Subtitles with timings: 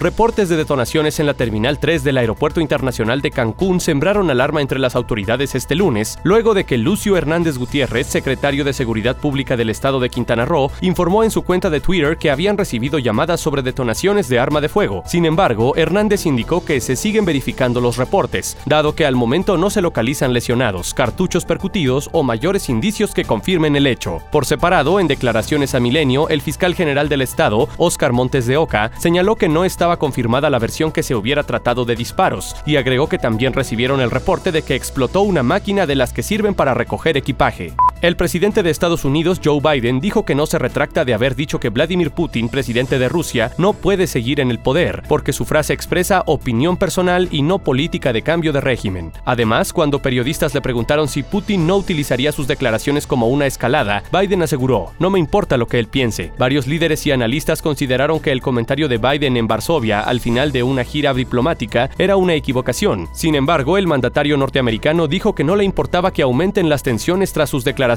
[0.00, 4.78] Reportes de detonaciones en la Terminal 3 del Aeropuerto Internacional de Cancún sembraron alarma entre
[4.78, 9.68] las autoridades este lunes, luego de que Lucio Hernández Gutiérrez, secretario de Seguridad Pública del
[9.68, 13.60] Estado de Quintana Roo, informó en su cuenta de Twitter que habían recibido llamadas sobre
[13.60, 15.02] detonaciones de arma de fuego.
[15.04, 19.68] Sin embargo, Hernández indicó que se siguen verificando los reportes, dado que al momento no
[19.68, 24.22] se localizan lesionados, cartuchos percutidos o mayores indicios que confirmen el hecho.
[24.32, 28.92] Por separado, en declaraciones a Milenio, el fiscal general del Estado, Óscar Montes de Oca,
[28.96, 33.08] señaló que no estaba confirmada la versión que se hubiera tratado de disparos, y agregó
[33.08, 36.74] que también recibieron el reporte de que explotó una máquina de las que sirven para
[36.74, 37.74] recoger equipaje.
[38.02, 41.60] El presidente de Estados Unidos, Joe Biden, dijo que no se retracta de haber dicho
[41.60, 45.74] que Vladimir Putin, presidente de Rusia, no puede seguir en el poder, porque su frase
[45.74, 49.12] expresa opinión personal y no política de cambio de régimen.
[49.26, 54.42] Además, cuando periodistas le preguntaron si Putin no utilizaría sus declaraciones como una escalada, Biden
[54.42, 56.32] aseguró, no me importa lo que él piense.
[56.38, 60.62] Varios líderes y analistas consideraron que el comentario de Biden en Varsovia al final de
[60.62, 63.10] una gira diplomática era una equivocación.
[63.12, 67.50] Sin embargo, el mandatario norteamericano dijo que no le importaba que aumenten las tensiones tras
[67.50, 67.89] sus declaraciones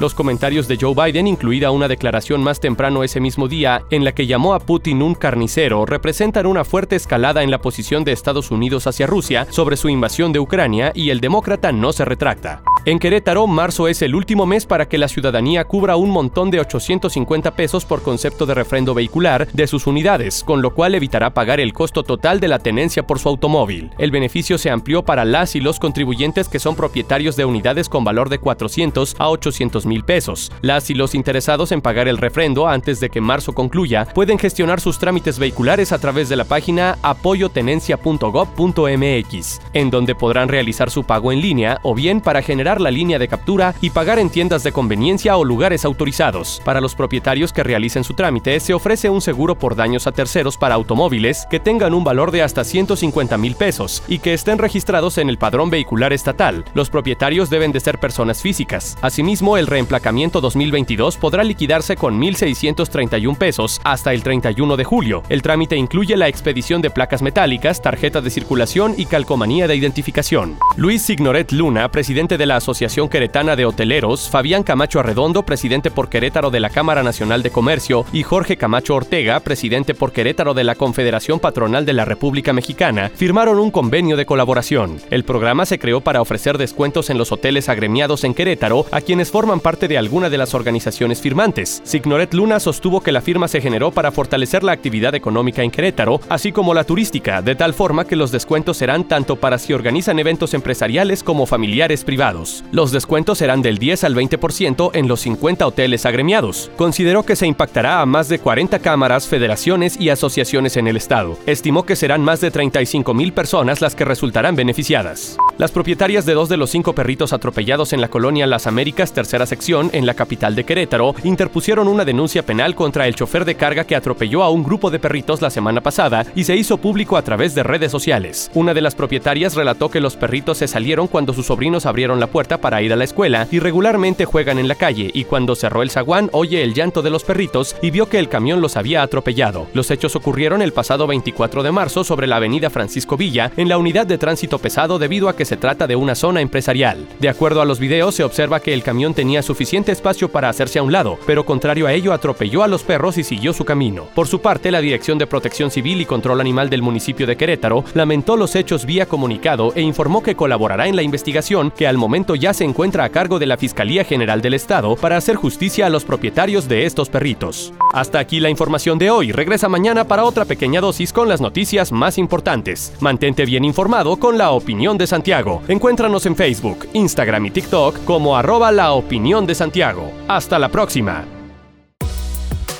[0.00, 4.12] los comentarios de Joe Biden, incluida una declaración más temprano ese mismo día en la
[4.12, 8.50] que llamó a Putin un carnicero, representan una fuerte escalada en la posición de Estados
[8.50, 12.62] Unidos hacia Rusia sobre su invasión de Ucrania y el demócrata no se retracta.
[12.88, 16.60] En Querétaro, marzo es el último mes para que la ciudadanía cubra un montón de
[16.60, 21.58] 850 pesos por concepto de refrendo vehicular de sus unidades, con lo cual evitará pagar
[21.58, 23.90] el costo total de la tenencia por su automóvil.
[23.98, 28.04] El beneficio se amplió para las y los contribuyentes que son propietarios de unidades con
[28.04, 30.52] valor de 400 a 800 mil pesos.
[30.62, 34.80] Las y los interesados en pagar el refrendo antes de que marzo concluya pueden gestionar
[34.80, 41.32] sus trámites vehiculares a través de la página apoyotenencia.gov.mx, en donde podrán realizar su pago
[41.32, 44.72] en línea o bien para generar la línea de captura y pagar en tiendas de
[44.72, 46.60] conveniencia o lugares autorizados.
[46.64, 50.56] Para los propietarios que realicen su trámite, se ofrece un seguro por daños a terceros
[50.56, 55.18] para automóviles que tengan un valor de hasta 150 mil pesos y que estén registrados
[55.18, 56.64] en el padrón vehicular estatal.
[56.74, 58.96] Los propietarios deben de ser personas físicas.
[59.02, 65.22] Asimismo, el reemplacamiento 2022 podrá liquidarse con 1.631 pesos hasta el 31 de julio.
[65.28, 70.56] El trámite incluye la expedición de placas metálicas, tarjeta de circulación y calcomanía de identificación.
[70.76, 76.08] Luis Signoret Luna, presidente de la Asociación Queretana de Hoteleros, Fabián Camacho Arredondo, presidente por
[76.08, 80.64] Querétaro de la Cámara Nacional de Comercio, y Jorge Camacho Ortega, presidente por Querétaro de
[80.64, 84.98] la Confederación Patronal de la República Mexicana, firmaron un convenio de colaboración.
[85.10, 89.30] El programa se creó para ofrecer descuentos en los hoteles agremiados en Querétaro a quienes
[89.30, 91.82] forman parte de alguna de las organizaciones firmantes.
[91.84, 96.20] Signoret Luna sostuvo que la firma se generó para fortalecer la actividad económica en Querétaro,
[96.28, 100.18] así como la turística, de tal forma que los descuentos serán tanto para si organizan
[100.18, 102.45] eventos empresariales como familiares privados.
[102.72, 106.70] Los descuentos serán del 10 al 20% en los 50 hoteles agremiados.
[106.76, 111.38] Consideró que se impactará a más de 40 cámaras, federaciones y asociaciones en el estado.
[111.46, 115.36] Estimó que serán más de 35 mil personas las que resultarán beneficiadas.
[115.58, 119.46] Las propietarias de dos de los cinco perritos atropellados en la colonia Las Américas, tercera
[119.46, 123.84] sección, en la capital de Querétaro, interpusieron una denuncia penal contra el chofer de carga
[123.84, 127.22] que atropelló a un grupo de perritos la semana pasada y se hizo público a
[127.22, 128.50] través de redes sociales.
[128.54, 132.26] Una de las propietarias relató que los perritos se salieron cuando sus sobrinos abrieron la
[132.26, 135.82] puerta para ir a la escuela y regularmente juegan en la calle y cuando cerró
[135.82, 139.00] el zaguán oye el llanto de los perritos y vio que el camión los había
[139.00, 139.66] atropellado.
[139.72, 143.78] Los hechos ocurrieron el pasado 24 de marzo sobre la avenida Francisco Villa en la
[143.78, 147.06] unidad de tránsito pesado debido a que se trata de una zona empresarial.
[147.20, 150.78] De acuerdo a los videos se observa que el camión tenía suficiente espacio para hacerse
[150.78, 154.08] a un lado, pero contrario a ello atropelló a los perros y siguió su camino.
[154.14, 157.84] Por su parte, la Dirección de Protección Civil y Control Animal del municipio de Querétaro
[157.94, 162.25] lamentó los hechos vía comunicado e informó que colaborará en la investigación que al momento
[162.34, 165.90] ya se encuentra a cargo de la Fiscalía General del Estado para hacer justicia a
[165.90, 167.72] los propietarios de estos perritos.
[167.92, 169.32] Hasta aquí la información de hoy.
[169.32, 172.92] Regresa mañana para otra pequeña dosis con las noticias más importantes.
[173.00, 175.62] Mantente bien informado con la opinión de Santiago.
[175.68, 180.12] Encuéntranos en Facebook, Instagram y TikTok como arroba la opinión de Santiago.
[180.28, 181.24] Hasta la próxima.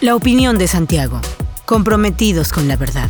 [0.01, 1.21] La opinión de Santiago.
[1.65, 3.09] Comprometidos con la verdad.